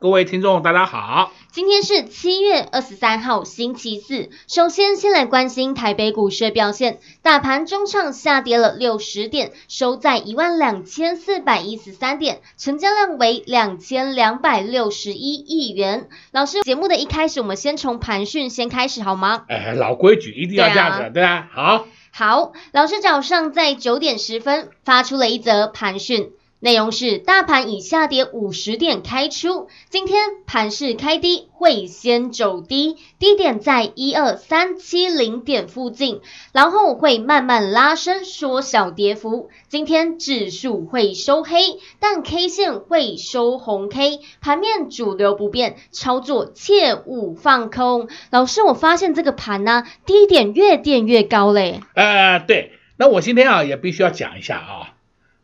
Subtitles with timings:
[0.00, 1.32] 各位听众大家好。
[1.50, 4.30] 今天是七月二十三号，星期四。
[4.46, 7.00] 首先，先来关心台北股市的表现。
[7.20, 16.08] 大盘中场下跌了六十点，收在一万两千四百一十三点，成交量为两千两百六十一亿元。
[16.30, 19.46] 老师，节目的一开始，我们先从盘讯先开始好吗？
[19.48, 21.48] 哎，老规矩，一定要这样子，对啊，对啊。
[21.52, 26.30] 好，好，老师早上在九点十分发出了一则盘讯。
[26.60, 36.20] 内容是大盘以下跌五十点开出，今天盘势开低，会先走低，低点在一二三七零点附近，
[36.52, 39.50] 然后会慢慢拉升，缩小跌幅。
[39.68, 48.08] 今天指数会收黑，但 K 线会收红 K，盘面主流不变，操作切勿放空。
[48.30, 51.82] 老师，我发现这个盘呢、低点越垫越高嘞。
[51.94, 54.97] 呃，对，那我今天啊也必须要讲一下啊。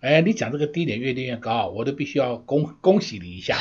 [0.05, 3.57] 哎，你讲这个低点越垫越高，我都必须要恭 恭喜你一下，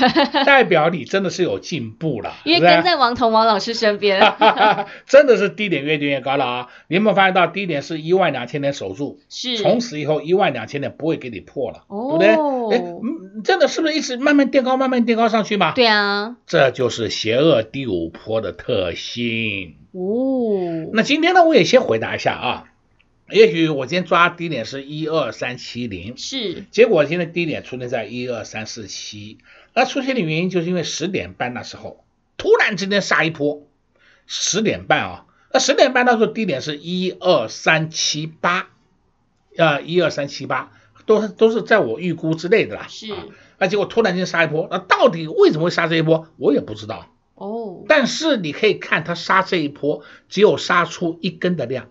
[0.46, 4.22] 代表你真的是有进步了， 因为跟在王彤王老师身边，
[5.08, 6.68] 真的是低点越垫越高了啊！
[6.90, 9.20] 你有没有发现到低点是一万两千点守住？
[9.30, 12.78] 是，从此以后一万两千点不会给你破了，哦、对不对？
[12.78, 12.84] 哎，
[13.46, 15.72] 真的是不是一直慢慢垫高，慢慢垫高上去嘛？
[15.72, 19.76] 对啊，这就是邪恶第五波的特性。
[19.94, 22.66] 哦，那今天呢，我也先回答一下啊。
[23.30, 29.38] 也许我今天抓低点是一二三七零，是，结果今天低点出现在一二三四七，
[29.74, 32.04] 那出现的原因就是因为十点半那时候
[32.38, 33.66] 突然之间杀一波，
[34.28, 38.70] 十点半啊，那十点半那时候低点是一二三七八，
[39.58, 40.72] 啊一二三七八，
[41.06, 43.08] 都是都是在我预估之内的啦，是，
[43.58, 47.10] 那结果突然间杀一波，那到底为什么会杀这一波，我也不知道。
[47.36, 51.88] 哦，但是你可以看它杀这一波，只有杀出一根的量。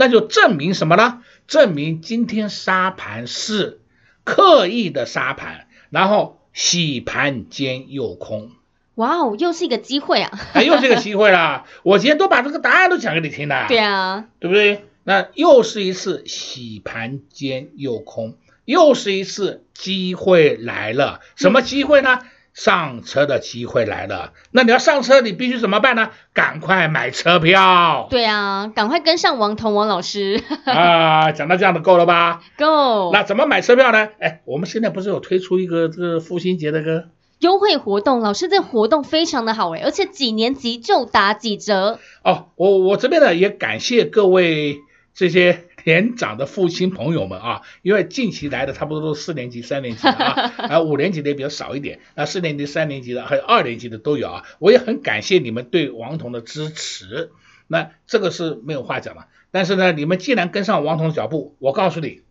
[0.00, 1.22] 那就证明什么呢？
[1.46, 3.80] 证明今天沙盘是
[4.24, 8.52] 刻意的沙盘，然后洗盘间诱空。
[8.94, 10.30] 哇哦，又是一个机会啊！
[10.54, 11.66] 哎，又是一个机会啦！
[11.82, 13.66] 我今天都把这个答案都讲给你听了。
[13.68, 14.86] 对啊，对不对？
[15.04, 21.20] 那又是一次洗盘间诱空，又是一次机会来了。
[21.36, 22.20] 什么机会呢？
[22.22, 22.26] 嗯
[22.60, 26.10] 上车的机会来了，那你要上车，你必须怎么办呢？
[26.34, 28.06] 赶快买车票。
[28.10, 30.42] 对啊，赶快跟上王彤王老师。
[30.66, 32.42] 啊，讲到这样的够了吧？
[32.58, 33.12] 够。
[33.14, 34.10] 那怎么买车票呢？
[34.18, 38.20] 哎，我们现在不是有推出一个这个父亲节的个优惠活动？
[38.20, 41.98] 老师，这活动非常的好哎，而且几年级就打几折。
[42.22, 44.80] 哦，我我这边呢也感谢各位
[45.14, 45.64] 这些。
[45.90, 57.32] 年长的父亲朋友们啊，因为近期来的差不多都是四年级、三年级的啊， 啊五年级的也比较少一点，啊四年级、三年级的还有二年级的都有啊，我也很感谢你们对王彤的支持，
[57.66, 59.26] 那这个是没有话讲了。
[59.50, 62.22] 但是呢，你们既然跟上王彤的脚步，我告诉你，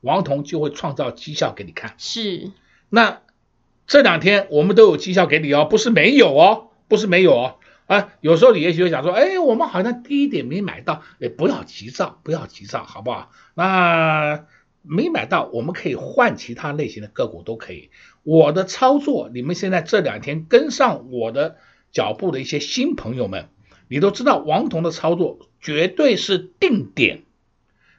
[0.00, 1.94] 王彤就会创造绩效给你看。
[1.98, 2.52] 是，
[2.88, 3.22] 那
[3.88, 7.56] 这两天我们都有绩效给你哦，不是没有哦，不是没有哦。
[7.86, 13.30] 啊，有时候你也许会想说，哎，我们好像低点没买到，哎，不要急躁，不要急躁，好不好？
[13.54, 14.46] 那
[14.82, 17.90] 没买到，我们可以换其他类型的个股都可以。
[18.22, 21.56] 我的操作，你们现在这两天跟上我的
[21.90, 23.48] 脚步的一些新朋友们，
[23.88, 27.24] 你都知道，王彤的操作绝对是定点。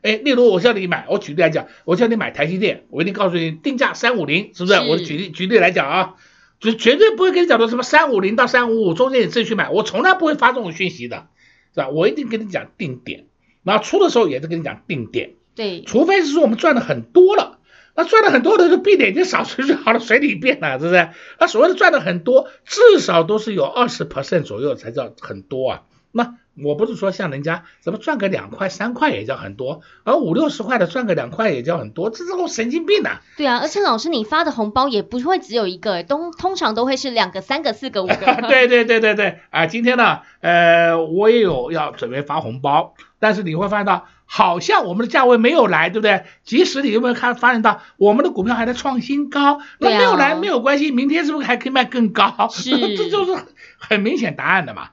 [0.02, 4.80] 哎，例如我叫你买，我举例来讲，我叫你买台积电，我一定告诉你定价三五零，是不是？
[4.80, 6.16] 是我举例举例来讲啊。
[6.64, 11.28] 就绝对不会跟你讲到什么三五零到三五五中间你自己去买，我从来不会发这种讯息的，
[11.74, 11.90] 是吧？
[11.90, 13.26] 我一定跟你讲定点，
[13.64, 17.60] 然后出的时候也是跟你讲定点，对，除非是说我们赚的很多了，
[17.96, 21.10] 那赚的很多的就闭点已经扫出去好了， 随你便了，是不是？
[21.40, 25.82] 那所谓的赚的很多，至少都是有二十 percent 左右才叫很多啊，
[26.14, 26.36] 那。
[26.56, 33.22] 我不是说像人家怎么赚个两块三块也叫很多，而五六十块的赚个两块也叫很多，这是我神经病呐、啊！
[33.38, 38.16] 对啊，而且老师你发的红包也不会只有一个，通通常都会是两个、三个、四个、五个。
[38.48, 46.26] 对对对对对，啊，今天呢，呃，我也有要准备发红包，但是你会发现到，好像我们的价位没有来，对不对？
[46.44, 52.48] 即使你有没有看发现到我们的股票还在创新高，那没有来没有关系，明天是不是还可以卖更高？
[52.54, 53.44] 是， 这就是
[53.80, 54.90] 很明显答案的嘛。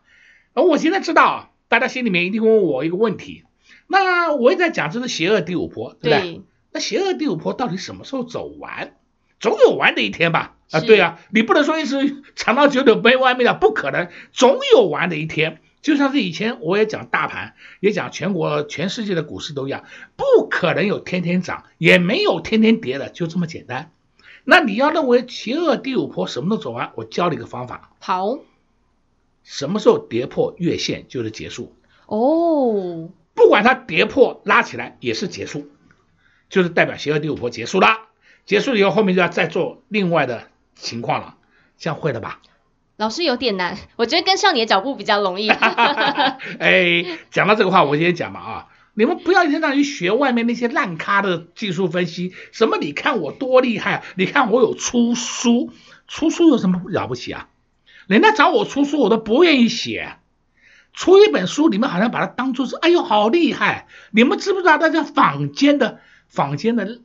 [0.55, 1.47] 而我现在知道。
[1.69, 3.44] 大家心里面一定会问我一个问题，
[3.87, 6.32] 那我也在讲，这是邪恶第五波，对不对？
[6.32, 6.43] 对
[6.73, 8.97] 那邪恶第五波到底什么时候走完？
[9.38, 10.56] 总有完的一天吧？
[10.73, 15.61] 啊，对啊，你不能说一直长到九九没完没了，不可能，总有完的一天。
[15.81, 19.85] 就像是以前我也讲大盘，也讲全国全世界的股市都一样，
[20.17, 23.93] 不可能有天天涨，也没有天天跌的，就这么简单。
[24.43, 26.91] 那你要认为邪恶第五波什么时候走完？
[26.97, 27.93] 我教你一个方法。
[28.00, 28.41] 好，
[29.43, 31.75] 什么时候跌破月线就是结束。
[32.07, 35.69] 哦，不管它跌破拉起来也是结束，
[36.49, 37.89] 就是代表邪恶第五波结束了。
[38.47, 41.37] 结束以后，后面就要再做另外的情况了，
[41.79, 42.41] 这样会了吧？
[42.97, 45.49] 老师有点难，我觉得跟上你的脚步比较容易。
[46.59, 55.71] 哎，讲到这个话，我先讲嘛啊，你们不要一天到晚去学外面那些烂咖的技术分析，什么你看我多厉害，你看我有出书，
[56.09, 57.49] 出书有什么了不起啊？
[58.11, 60.17] 人家找我出书，我都不愿意写。
[60.93, 63.87] 出一本书，你们好像把它当做是，哎呦好厉害！
[64.11, 66.99] 你们知不知道大家坊间的坊间的？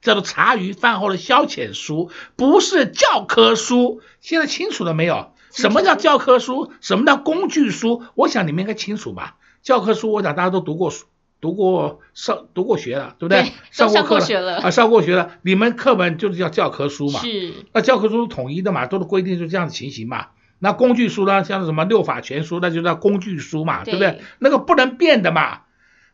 [0.00, 4.02] 叫做茶余饭后的消遣书，不是教科书。
[4.20, 5.32] 现在清楚了没有？
[5.50, 6.70] 什么叫教科书？
[6.80, 8.04] 什么叫工具书？
[8.14, 9.34] 我想你们应该清楚吧？
[9.62, 11.06] 教科书，我想大家都读过书，
[11.40, 13.42] 读过上读过学了，对不对？
[13.42, 15.32] 对，上过课了，啊，上过学了。
[15.42, 17.20] 你们课本就是叫教科书嘛？
[17.20, 17.52] 是。
[17.72, 18.86] 那教科书是统一的嘛？
[18.86, 20.26] 都是规定就这样的情形嘛？
[20.58, 21.42] 那工具书呢？
[21.44, 23.84] 像什么六法全书，那就叫工具书嘛？
[23.84, 24.20] 对，不对？
[24.38, 25.62] 那个不能变的嘛？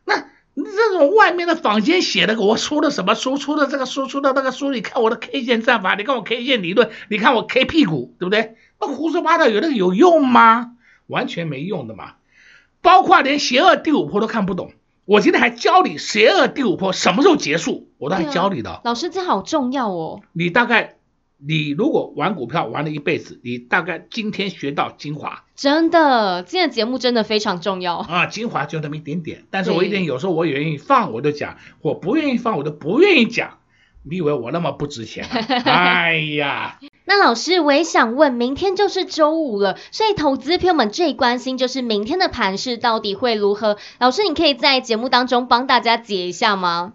[0.05, 0.25] 那。
[0.59, 3.37] 你这种外面的坊间写的，我出的什么书？
[3.37, 8.55] 出的这个书，出的那个书，你看我的 K 线战法，你看我 K 线理论，你看我 K 屁股，对不对？
[8.81, 10.71] 那胡说八道有那个有用吗？
[11.05, 12.13] 完全没用的嘛！
[12.81, 14.71] 包括连邪恶第五波都看不懂，
[15.07, 18.69] 我今天还教你邪恶第五波什么时候结束，我都还教你的。
[18.71, 20.21] 啊、老师，这好重要哦！
[20.33, 20.93] 你大概。
[21.39, 25.43] 你如果玩股票玩了一辈子，你大概今天学到精华。
[25.55, 28.25] 真的，今天的节目真的非常重要啊！
[28.25, 33.59] 精华就那么一点点，但是我一点有时候我也愿意放我就讲，我不愿意放我都不愿意讲。
[34.01, 35.37] 你以为我那么不值钱啊？
[35.63, 36.79] 哎呀！
[37.07, 43.77] 那老师，我也想问，明天就是周五了，所以投资朋友们最关心就是明天的盘势到底会如何？
[43.97, 46.93] 老师，你可以在节目当中帮大家解一下吗？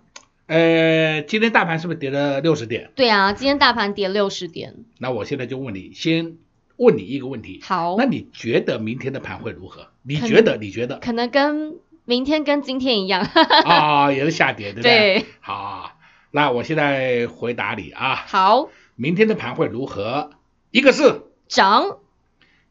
[0.49, 2.91] 呃，今天大盘是不是跌了六十点？
[2.95, 4.75] 对啊，今天大盘跌六十点。
[4.99, 6.37] 那我现在就问你，先
[6.77, 7.61] 问你一个问题。
[7.63, 7.97] 好。
[7.97, 9.89] 那你觉得明天的盘会如何？
[10.03, 10.59] 你觉得？
[10.59, 10.99] 你觉得？
[10.99, 13.23] 可能跟明天跟今天一样。
[13.65, 14.91] 啊、哦，也是下跌，对不对？
[15.21, 15.27] 对。
[15.41, 15.93] 好，
[16.33, 18.23] 那我现在回答你啊。
[18.27, 18.69] 好。
[19.03, 20.31] 明天的盘会如何？
[20.71, 21.99] 一个是涨。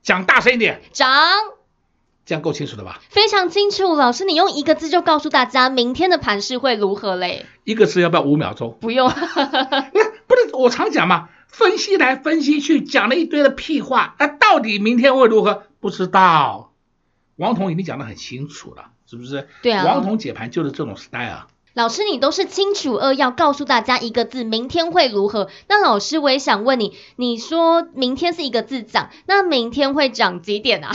[0.01, 0.81] 讲大声一点。
[0.93, 1.09] 涨。
[2.23, 3.01] 这样够清楚了吧？
[3.09, 7.45] 非常清楚，老师，你用一个字就告诉大家明天的盘势会如何嘞？
[7.65, 8.77] 一个字要不要五秒钟？
[8.79, 9.09] 不用。
[9.11, 15.63] 那不是我常讲嘛，分析来分析去，讲了一堆的屁话，那到底明天会如何？
[15.81, 16.71] 不知道。
[17.35, 19.49] 王彤已经讲得很清楚了，是不是？
[19.61, 19.83] 对啊。
[19.83, 21.47] 王彤解盘就是这种 style。
[21.73, 25.47] 老师，你都是清楚扼要告诉大家一个字，明天会如何？
[25.69, 30.91] 那老师，我也想问你，你说明天是一个字涨，那明天会涨几点啊？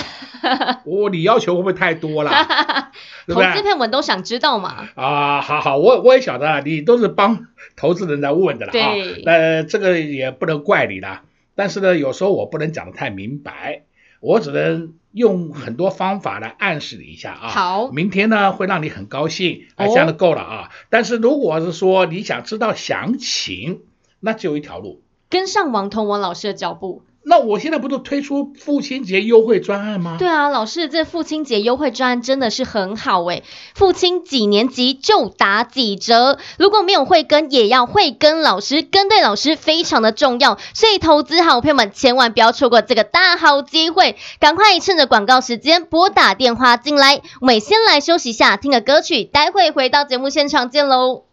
[0.84, 2.30] 我、 哦、你要求会不会太多了？
[3.26, 4.86] 投资朋友们都想知道嘛？
[4.96, 8.92] 啊，好好，我我也晓得，你都是帮投资人来问的了啊。
[9.24, 11.22] 那、呃、这个也不能怪你啦，
[11.54, 13.85] 但是呢，有时候我不能讲的太明白。
[14.26, 17.48] 我只能用很多方法来暗示你一下啊。
[17.48, 20.70] 好，明天呢会让你很高兴，啊，这样就够了啊。
[20.90, 23.82] 但是如果是说你想知道详情，
[24.18, 27.02] 那只有一条路，跟上王同王老师的脚步。
[27.28, 30.14] 那我现在不是推出父亲节优惠专案吗？
[30.16, 33.42] 对啊，老师，这父亲节优惠专案真的是很好诶，
[33.74, 47.22] 父亲几年级就打几折，如果没有会跟，也要会跟老师跟对老师非常的重要，所以投资好朋友们千万不要错过这个大好机会，赶快趁着广告时间拨打电话进来。
[47.40, 51.24] 我先来休息一下，听个歌曲，待会回到节目现场见喽。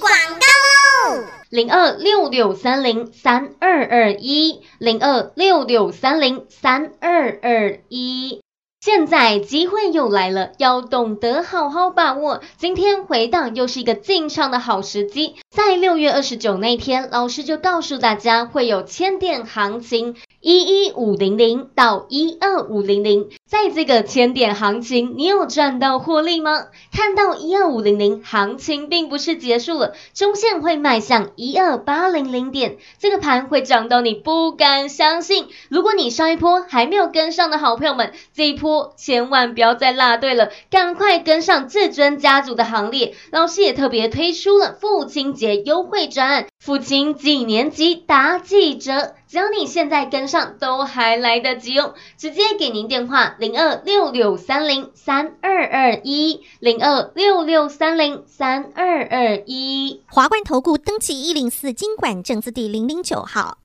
[0.00, 1.24] 广告喽！
[1.50, 8.40] 零二六六三零三二二一，零二六六三零三二二一。
[8.80, 12.40] 现在机会又来了，要懂得好好把握。
[12.56, 20.16] 今天回档又是一个进场的好时机，在六月二十九那天，老师就告诉大家会有千点行情。
[20.42, 26.68] 一一五零零到一二五零零，在这个千点行情，你有赚到获利吗？
[26.90, 35.46] 看到一二五零零，行情并不是结束了，中线会迈向一二八零零点，这个盘会涨到你不敢相信。
[35.68, 43.14] 如果你上一波还没有跟上的好朋友们，这一波千万不要再落队了，赶快跟上至尊家族的行列。
[43.30, 49.12] 老师也特别推出了父亲节优惠专案，父亲几年级打几折？
[49.30, 51.94] 只要你现在跟上，都还来得及哦！
[52.18, 60.02] 直接给您电话零二六六三零三二二一零二六六三零三二二一。
[60.08, 63.58] 华冠投顾登记一零四经管证字第零零九号。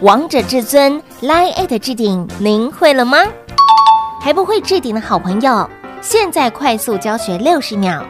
[0.00, 3.18] 王者至尊 Line@ at 置顶，您会了吗？
[4.20, 8.04] 还不会置顶的好朋友，现在快速教学六十秒。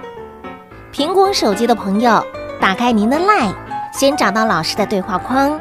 [0.91, 2.25] 苹果手机的朋友，
[2.59, 3.55] 打开您的 Line。
[3.93, 5.61] 先找到老师的对话框，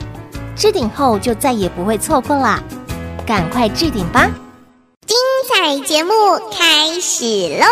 [0.61, 2.61] 置顶后就再也不会错过啦！
[3.25, 4.29] 赶快置顶吧！
[5.07, 5.17] 精
[5.49, 6.13] 彩节目
[6.51, 7.25] 开始
[7.59, 7.65] 喽！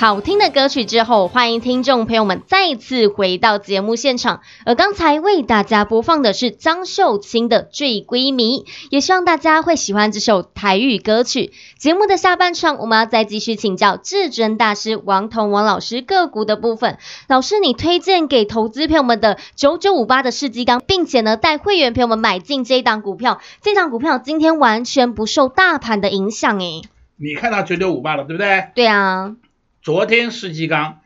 [0.00, 4.40] 好听的歌曲之后，欢迎听众朋友们再次回到节目现场。
[4.64, 11.52] 而刚才为大家播放的是张秀清的《醉闺蜜》，也希望大家会喜欢这首台语歌曲。
[11.76, 16.96] 节目的下半场，我们要再继续请教至尊大师王彤王老师个股的部分。
[17.28, 26.80] 老师，你推荐给投资朋友们的九九五八的世纪钢，并且呢带会员朋友们买进这一档股票，这档股票今天完全不受大盘的影响诶。
[27.18, 28.68] 你看到九九五八了，对不对？
[28.74, 29.36] 对啊。
[29.82, 31.00] 昨天世纪刚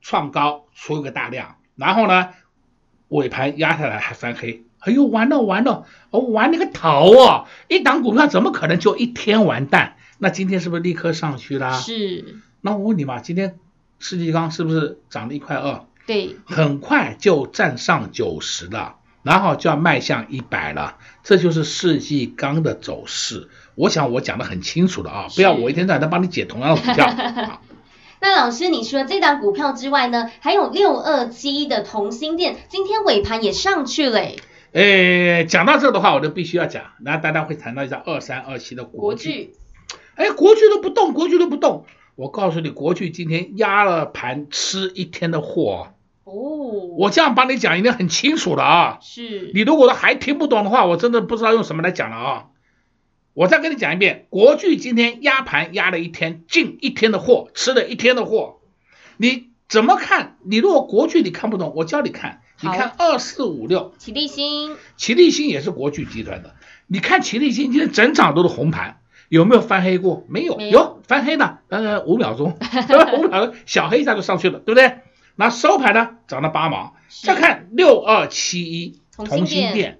[0.00, 2.28] 创高出一个大量，然后呢
[3.08, 7.46] 尾盘压下来还翻黑，哎呦完了完了，哦完了个头哦！
[7.68, 9.96] 一档股票怎么可能就一天完蛋？
[10.18, 11.72] 那今天是不是立刻上去啦？
[11.72, 12.36] 是。
[12.60, 13.58] 那我问你嘛，今天
[13.98, 15.84] 世纪钢是不是涨了一块二？
[16.06, 23.48] 对，很快就站上九十了，然后就要迈向一百了，这就是世纪钢的走势。
[23.74, 27.60] 我想我讲的很清楚了啊，不要我一天到晚在帮你解同样的股票。
[28.22, 34.20] 那老师，你除了这档股票之外呢，还有六二七一的同心店，今天尾盘也上去了。
[34.74, 39.54] 诶，讲到这的话，我就必须要讲，那大家会谈到一下二三二七的国巨。
[40.14, 41.84] 哎，国巨都不动，国巨都不动。
[42.14, 45.88] 我告诉你，国巨今天压了盘吃一天的货。
[46.22, 46.32] 哦，
[46.98, 48.98] 我这样帮你讲，一定很清楚了啊。
[49.00, 49.50] 是。
[49.52, 52.44] 你如果说还听不懂的话，我真的不知道用什么来讲了啊。
[53.34, 58.60] 我再跟你讲一遍，国巨今天压盘压了一天，进一天的货，吃了一天的货。
[59.16, 60.36] 你怎么看？
[60.44, 62.42] 你如果国巨你看不懂，我教你看。
[62.64, 66.54] 你看二四五六，齐立新，齐立新也是国巨集团的。
[66.86, 70.24] 你看齐立新今天整场都是红盘，有没有翻黑过？
[70.28, 72.56] 没有，没有，有翻黑的，呃，五秒钟，
[73.18, 74.98] 五秒钟小黑一下就上去了，对不对？
[75.34, 76.94] 那收盘呢，涨了八毛。
[77.24, 79.98] 再看六二七一，同心店，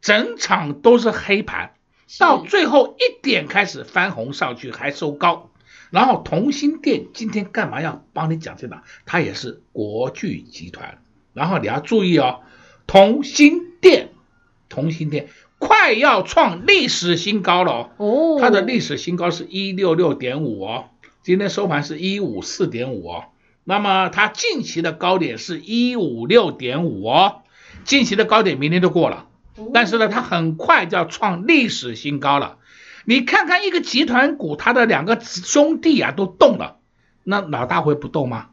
[0.00, 1.72] 整场都是黑盘，
[2.18, 5.50] 到最后一点开始翻红上去，还收高。
[5.90, 8.82] 然后同心店今天干嘛要帮你讲这档？
[9.04, 10.98] 它也是国巨集团。
[11.34, 12.40] 然后你要注意哦，
[12.86, 14.10] 同心店，
[14.68, 15.28] 同心店
[15.58, 20.86] 快要创历史新高了哦，它的历史新高是一六六点五哦，
[21.22, 23.24] 今天收盘是一五四点五哦，
[23.64, 27.42] 那么它近期的高点是一五六点五哦，
[27.84, 29.28] 近期的高点明天就过了，
[29.74, 32.58] 但是呢，它很快就要创历史新高了。
[33.04, 36.78] 你看看一个集团股，它的两个兄弟啊都动了，
[37.24, 38.50] 那老大会不动吗？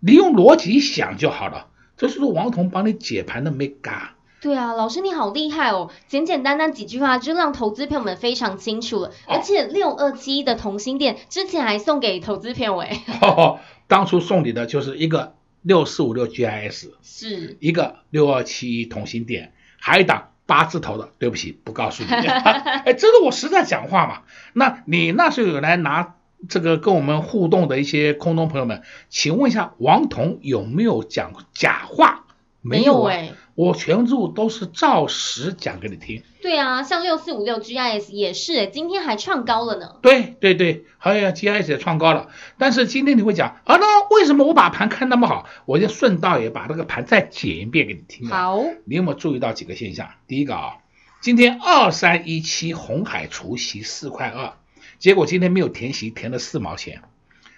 [0.00, 1.68] 你用逻辑想就好了。
[1.96, 4.16] 这是王彤帮你解盘的没嘎。
[4.40, 9.12] 对啊，老师你好厉害哦，简简单单几句话就让投资朋友们非常清楚了。
[9.26, 13.02] 而且六二七一的同心店之前还送给投资朋友哎。
[13.22, 22.10] 哦，当初送你的就是一个六四五六 GIS，是一个六二七一同心店，还有一档八字头的，对不起，不告诉你。
[22.10, 24.22] 哎，这是我实在讲话嘛。
[24.52, 26.14] 那你那时候有来拿？
[26.46, 32.26] 这个跟我们互动的一些空中朋友们，请问一下，王彤有没有讲假话？
[32.60, 36.22] 没有哎、欸，我全部都是照实讲给你听。
[36.42, 39.96] 对啊，像六四五六 GIS 也是哎，今天还创高了呢。
[40.02, 42.28] 对对对，还有 GIS 也创高了。
[42.58, 45.46] 但是今天你会讲啊，那为什么我把盘看那么好？
[45.66, 48.28] 我就顺道也把这个盘再解一遍给你听。
[48.28, 50.10] 好，你有没有注意到几个现象？
[50.26, 50.78] 第一个啊，
[51.20, 54.52] 今天二三一七红海除息四块二。
[54.98, 57.02] 结果今天没有填息，填了四毛钱。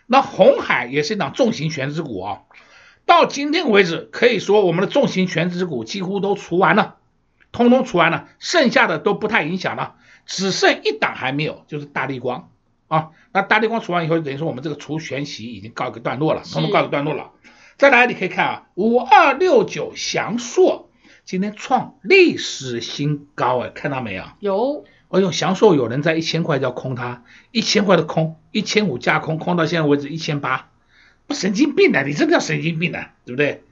[0.06, 2.40] 那红海也是一档重型全值股啊，
[3.06, 6.96] 到今天为止，可以说我们的重型全值股几乎都除完了，
[7.52, 9.94] 通通除完了，剩下的都不太影响了，
[10.26, 12.50] 只剩一档还没有，就是大立光
[12.88, 13.10] 啊。
[13.32, 17.30] 那大立光除完以后，等于说我们这个除权息已经告一个段落了，通通告一个段落了。
[17.78, 20.90] 再来，你可以看啊，五二六九祥硕
[21.24, 24.24] 今天创历史新高哎，看到没有？
[24.40, 24.84] 有。
[25.08, 30.75] 哎呦，祥硕有人在一千块就要空它，一千块的空，一千五加空，空到现在为止一千八，不
[31.34, 33.62] 神经病的，你这叫神经病的，对不对？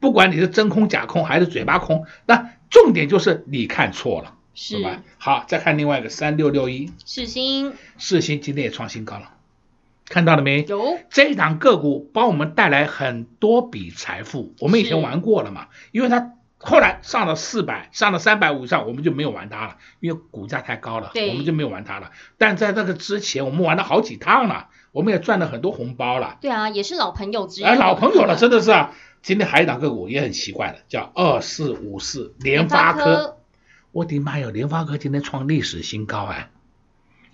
[0.00, 5.02] 不管你是真空假空还是嘴巴空，那重点就是你看错了，是吧？
[5.18, 9.30] 好，再看另外一个三六六一，世芯，世芯今天也创新高了，
[10.08, 10.64] 看到了没？
[10.64, 16.32] 有，这一档个股帮我们带来很多笔财富，我们以前玩过了嘛，因为它。
[16.56, 22.10] 后来上了四百，上了三百五以上，我们就没有玩它了，因为股价太高了，我们就没有玩它了。
[22.38, 26.38] 但在那个之前，我们玩了好几趟了，我们也赚了很多红包了。
[26.40, 27.64] 对啊，也是老朋友之一。
[27.64, 28.94] 哎，老朋友了，真的是啊。
[29.22, 33.38] 今天还有一档个股也很奇怪的，叫二四五四联发科。
[33.90, 36.50] 我的妈呀，联发科今天创历史新高哎！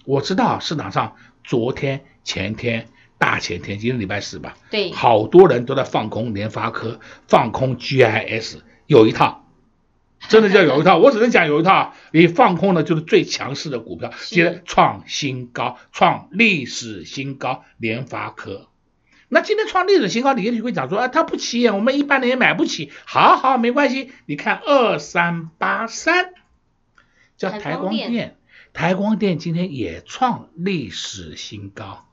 [0.07, 8.61] 我知道市场上昨天、前天、大前天，今天礼拜四吧，对，好多人都在放空联发科，放空 GIS。
[8.87, 9.45] 有一套，
[10.29, 11.95] 真的叫有一套，我只能讲有一套。
[12.13, 17.65] 你放空的就是最强势的股票，接着创新高，创历史新高。
[17.79, 18.69] 联发科，
[19.29, 22.93] 那今天创历史新高，你也许会讲说，啊，它不起眼，我们一般人也买不起。
[23.07, 24.13] 好好，没关系。
[24.27, 26.35] 你看二三八三，
[27.37, 28.37] 叫台光电，
[28.73, 32.07] 台光电今天也创历史新高。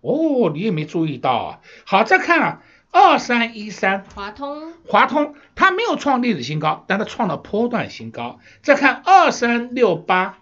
[0.00, 1.60] 哦，你也没注意到啊。
[1.84, 2.62] 好，再看啊。
[2.92, 8.38] 二三一三，华通，华通，它没有创历史新高，但它创了波段新高。
[8.60, 10.38] 再看二三六八，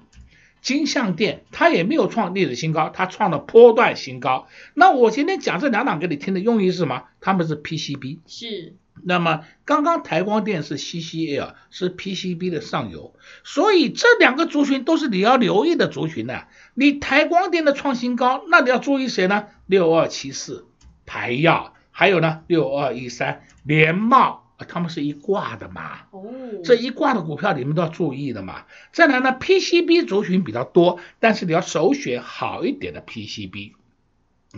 [0.61, 4.49] 金像电，它也没有创历史新高，它创了波段新高。
[4.75, 7.05] 那我今天讲这两档给你听的用意是什么？
[7.21, 8.75] 他们是 PCB，是。
[9.03, 16.49] 那么刚刚台光电是 CCL，是 PCB 的上游，所以这两个族群都是你要留意的族群呢、啊。
[16.75, 19.47] 你台光电的创新高，那你要注意谁呢？
[19.67, 20.67] 六二七四。
[21.07, 26.03] 台药，还有呢六二一三联茂，他们是一挂的嘛。
[26.11, 26.25] 哦，
[26.65, 28.65] 这一挂的股票你们都要注意的嘛。
[28.93, 33.73] 再来呢，PCB 族群比较多，但是你要首选好一点的 PCB。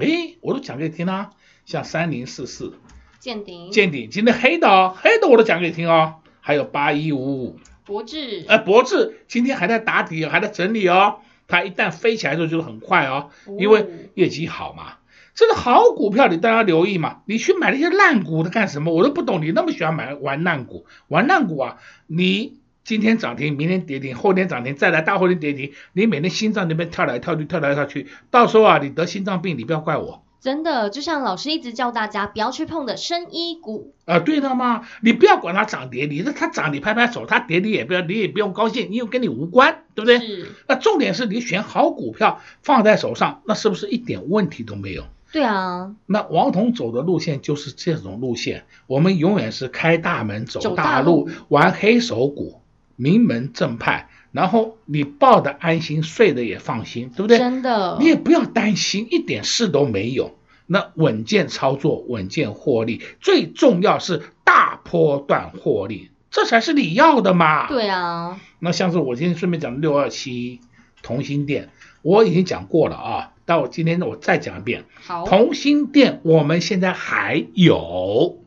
[0.01, 1.31] 哎，我都讲给你听啊，
[1.67, 2.79] 像三零四四
[3.19, 6.17] 见顶，见顶，今天黑的哦，黑的我都讲给你听哦。
[6.41, 11.21] 还有八一五五，博智，呃，博智今天还在打底，还在整理哦。
[11.47, 14.95] 它一旦飞起来的时候就是很快哦，因为业绩好嘛。
[15.35, 17.21] 这个好股票你大家留意嘛。
[17.27, 18.93] 你去买那些烂股的干什么？
[18.93, 21.79] 我都不懂，你那么喜欢买玩烂股，玩烂股啊！
[22.07, 30.23] 你今天涨停，明天跌停，后天涨停，再来大后天跌停，你每天心脏那边跳来跳去，跳来跳去，到时候啊，你得心脏病，你不要怪我。
[30.41, 40.19] 真的，就像老师一直教大家不要去碰的生医股啊，对的嘛，你不要管它涨跌，你这它涨你拍拍手，它跌你也不要，你也不用高兴，因为跟你无关，对不对？
[40.19, 40.51] 是。
[40.67, 45.05] 那重点是你选好股票放在手上，那是不是一点问题都没有？
[45.33, 45.95] 对啊。
[46.07, 52.61] 那王彤走的路线就是这种路线，我们永远是开大门走大路，大路玩黑手股，
[52.97, 57.39] 名门正派，然后你抱得安心，睡得也放心，对不对？
[57.39, 60.37] 真的，你也不要担心，一点事都没有。
[60.67, 67.67] 那稳健操作，稳健获利，最重要是大波段获利，这才是你要的嘛。
[67.69, 68.41] 对啊。
[68.59, 70.61] 那像是我今天顺便讲的六二七
[71.03, 71.69] 同心电，
[72.03, 74.85] 我已经讲过了啊，但我今天我再讲一遍。
[75.03, 75.25] 好。
[75.25, 78.39] 同心店我们现在还有，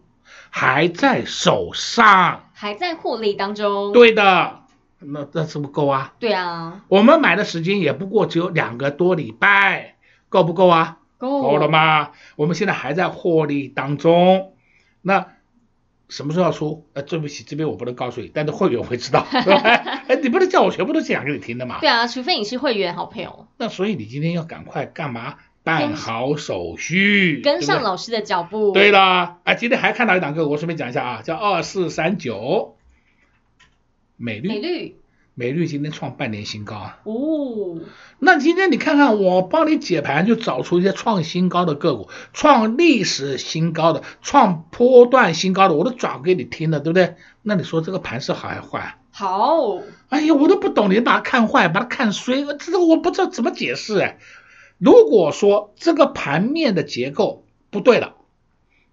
[0.50, 3.91] 还在手上，还在获利当中。
[3.94, 4.60] 对的。
[5.00, 6.13] 那那是不够啊？
[6.20, 6.84] 对啊。
[6.88, 9.96] 我们买的时间也不过只有两个多礼拜，
[10.30, 10.98] 够不够啊？
[11.18, 12.12] 够了吗？
[12.36, 14.54] 我们现在还在获利当中，
[15.02, 15.28] 那
[16.10, 16.86] 什么时候要出？
[16.94, 19.60] 呃，对不起，这边我不能告诉你，但是会员会知道，对吧？
[20.08, 21.80] 哎，你不能叫我全部都讲给你听的嘛？
[21.80, 23.48] 对啊，除非你是会员好朋友。
[23.58, 25.36] 那所以你今天要赶快干嘛？
[25.63, 28.72] 办好手续，跟上老师的脚步。
[28.72, 32.76] 对了，啊，今天还看到一档个股，我顺便讲一下啊，叫二四三九，
[34.15, 34.48] 美绿。
[34.48, 34.96] 美绿。
[35.38, 37.00] 美绿今天创半年新高啊！
[37.04, 37.82] 哦，
[38.19, 47.15] 那今天你看看，我帮你解盘，就找出一些创新高的个股，创历史新高的，创波段新高的，我都转给你听了，对不对？
[47.41, 48.98] 那你说这个盘是好还是坏？
[49.12, 49.82] 好。
[50.08, 54.17] 哎呀，我都不懂，你把它看坏，把它看衰，这个我不知道怎么解释哎。
[54.78, 58.15] 如果说这个盘面的结构不对了，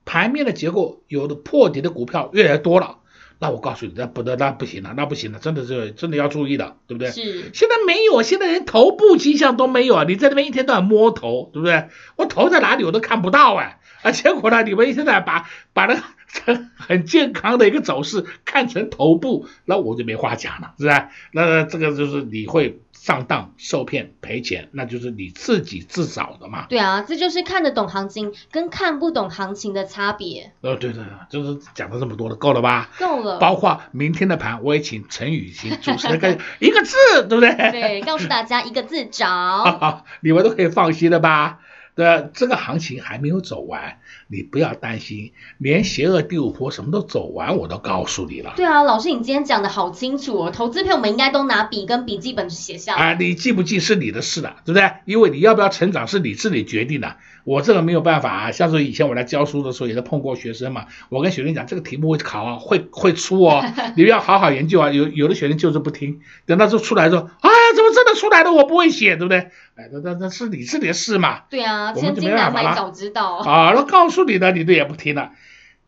[0.04, 2.98] 盘面的结构有的破底的股票越来越多了。
[3.42, 7.10] 那我告诉你，那不得，那不行了，那不行了，真的是真的要注意的，对不对？
[7.10, 7.50] 是。
[7.52, 10.04] 现在没有，现在连头部迹象都没有啊！
[10.06, 11.88] 你在那边一天到晚摸头，对不对？
[12.14, 21.10] 我头在哪里我都看不到哎，啊，结果呢，你们一天到晚把把那个很健康的一个走势看成头部，那我就没话讲了，是吧？
[21.32, 22.80] 那这个就是你会。
[23.02, 26.66] 上当受骗赔钱，那就是你自己自找的嘛。
[26.68, 30.52] 对啊，这就是看得懂行情跟看不懂行情的差别。
[30.60, 32.90] 呃，对对对，就是讲了这么多了，够了吧？
[33.00, 33.38] 够了。
[33.38, 36.94] 包括明天的盘，我也请陈雨欣主持人跟 一个字，
[37.28, 37.50] 对不对？
[37.72, 39.26] 对，告诉大家一个字找。
[39.26, 41.58] 好，你们都可以放心了吧？
[41.94, 48.54] 对，这个行情还没有走完，你不要担心，连邪恶第五波什么都走完，我都告诉你了。
[48.56, 53.12] 对啊，老师，你今天讲的好清楚哦，投资朋友们应该都拿笔跟笔记本写下来。
[53.12, 54.90] 啊，你记不记是你的事了，对不对？
[55.04, 58.52] 因为你要不要成长是你自己决定的，我这个没有办法啊。
[58.52, 63.62] 像是以前我来教书的时候，也是碰过学生嘛，我跟学生讲这个题目会考啊，会会出哦，
[63.96, 64.90] 你们要好好研究啊。
[64.90, 68.52] 有有的学生就是不听，等到时候出来之后，哎呀，怎么真的出来的？
[68.52, 69.50] 我不会写，对不对？
[69.74, 71.44] 哎，那那那是你自己的事嘛。
[71.48, 72.76] 对啊，我们就没办法了。
[72.76, 75.32] 早知道啊，那告诉你的，你都也不听了。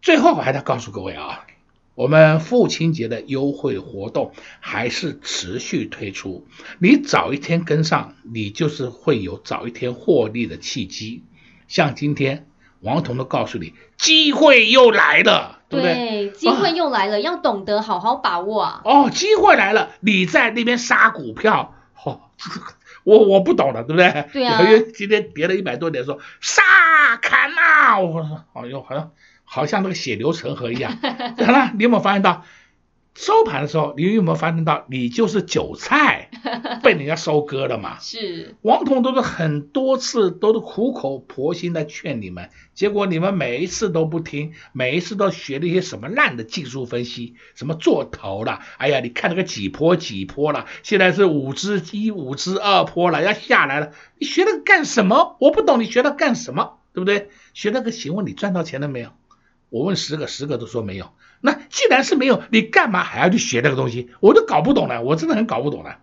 [0.02, 1.44] 最后我还得告诉各位啊，
[1.94, 6.46] 我们父亲节的优惠活动还是持续推出。
[6.78, 11.22] 你早一天跟上，你就是会有早一天获利的契机。
[11.68, 12.46] 像今天
[12.80, 16.30] 王彤都告诉你，机会又来了，对不对？
[16.30, 18.80] 机会又来了，啊，要懂得好好把握啊。
[18.84, 21.74] 哦，机会来了，你在那边杀股票，
[22.04, 22.20] 哦。
[23.04, 24.28] 我我不懂了，对不对？
[24.32, 24.62] 对啊。
[24.62, 26.62] 因为今天跌了一百多点，说杀
[27.20, 29.10] 砍呐，我说，哎呦，好像
[29.44, 30.90] 好像那个血流成河一样。
[31.44, 32.44] 好了，你有没有发现到？
[33.14, 36.30] 收盘的时候，你有没有发现到，你就是韭菜，
[36.82, 37.98] 被人家收割了嘛？
[38.00, 38.56] 是。
[38.62, 55.36] 王彤都是很多次都是苦口婆心的劝你们，结果你们每一次都不听，每一次都学了一些什么烂的技术分析，什么做头了，哎呀，你看那个几波几波了，现在是五只一五只二波了，要下来了，你学那个干什么？
[55.38, 56.78] 我不懂，你学那干什么？
[56.92, 57.28] 对不对？
[57.54, 59.10] 学那个，请问你赚到钱了没有？
[59.74, 61.10] 我问十个，十个都说没有。
[61.40, 64.08] 那既然是没有，你干嘛还要去学这个东西？
[64.20, 65.98] 我都搞不懂了，我真的很搞不懂了。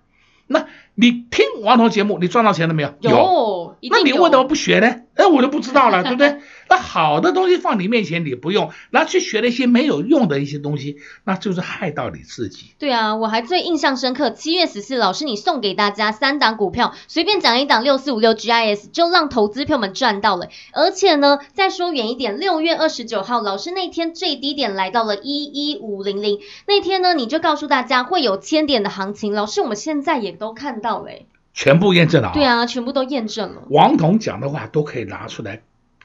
[0.45, 2.93] 那你听王彤节目，你赚到钱了没有？
[2.99, 3.09] 有。
[3.09, 5.00] 有，那你为什么不学呢？
[5.15, 6.39] 哎我就不知道了，对不对？
[6.69, 12.71] 那好的东西放你面前你不用，然后去学那些没有用的一些东西，那就是害到你自己。
[12.79, 20.47] 对啊，我还最印象深刻，七月十四，老师你送给大家三档股票，随便讲一档六四五六 GIS 就让投资票们赚到了。
[20.71, 31.11] 而且呢，再说远一点，六月二十九号，老师那天最低点来到了一一五零零，那天呢你就告诉大家会有千点的行情，老师我们现在也都看到了，
[31.53, 32.31] 全部验证了。
[32.33, 33.63] 对啊，全部都验证了。
[33.69, 35.61] 王彤讲的话都可以拿出来。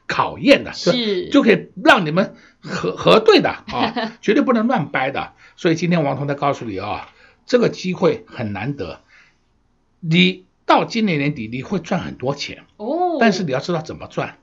[0.09, 5.33] 考验的是，就可以让你们核核对的啊， 绝对不能乱掰的。
[5.57, 7.09] 所以今天王彤在告诉你啊，
[7.45, 9.01] 这个机会很难得，
[9.99, 14.39] 你到今年年底你会赚很多钱哦，但是你要知道怎么赚，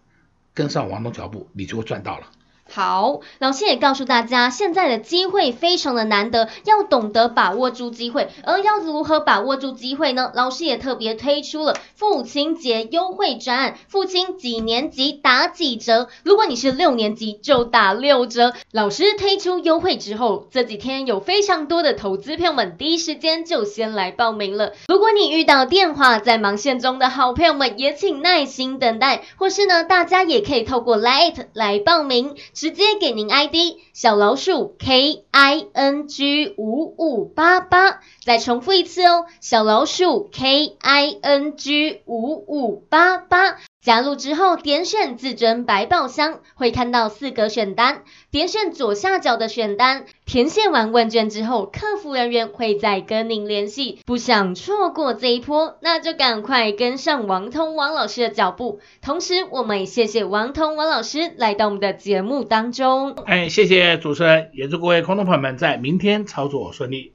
[0.54, 2.26] 跟上王彤脚步，你就会赚到了。
[2.72, 8.30] 好，老师也告诉大家，现在的机会非常的难得，要懂得把握住机会。
[8.44, 10.32] 而要如何把握住机会呢？
[10.34, 16.08] 老师也特别推出了父亲节优惠专案，父亲几年级打几折？
[16.24, 18.54] 如果你是六年级，就打六折。
[18.72, 24.72] 老师推出优惠之后，这几天有非常多的投资朋友们第一时间就先来报名了。
[24.88, 32.36] 如果你遇到电话在忙线中的好朋友们，也请耐心等待，或是呢，大家也可以透过 Lite 来报名。
[32.54, 33.56] 直接给您 ID
[33.94, 43.58] 小老鼠 K I N G 五五八八，再重复一次哦，小老鼠 K I N G 五五八八。
[43.84, 54.00] 加入之后，点选自尊百宝箱，会看到四个选单，点选左下角的选单，填写完问卷之后，客服人员会再跟您联系。
[54.06, 58.80] 不想错过这一波，那就赶快跟上王通王老师的脚步。
[59.02, 63.12] 同时，我们也谢谢王通王老师来到我们的节目当中。
[63.26, 67.12] 哎，谢谢主持人，也祝各位观众朋友们在明天操作顺利。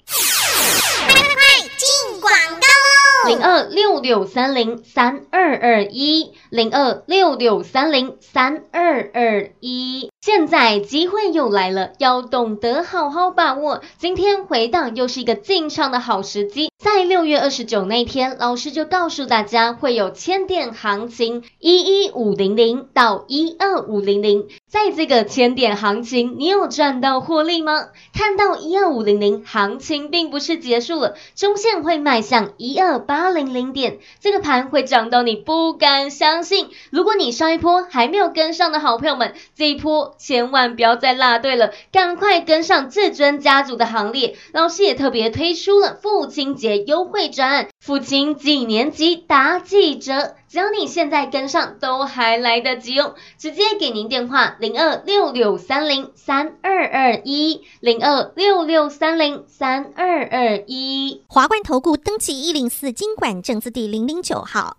[3.28, 10.10] 零二六六三零三二二一，零二六六三零三二二一。
[10.22, 13.82] 现在机会又来了，要懂得好好把握。
[13.98, 16.67] 今天回档又是一个进场的好时机。
[16.80, 24.46] 在六月二十九那天，老师就告诉大家会有千点行情，一一五零零到一二五零零。
[24.68, 27.88] 在这个千点行情，你有赚到获利吗？
[28.14, 36.68] 看到一二五零零，行情并不是结束了，中线会迈向一二八零零点，这个盘会涨到你不敢相信。
[36.90, 44.36] 如果你上一波还没有跟上的好朋友们，这一波千万不要再落队了，赶快跟上至尊家族的行列。
[44.52, 46.67] 老师也特别推出了父亲节。
[46.76, 50.34] 优惠专案，父亲几年级打几折？
[50.48, 53.14] 只要你现在跟上，都还来得及哦！
[53.36, 61.22] 直接给您电话零二六六三零三二二一零二六六三零三二二一。
[61.28, 64.78] 华冠投顾登记一零四经管证字第零零九号。